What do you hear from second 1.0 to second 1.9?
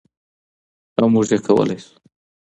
موږ يې کولای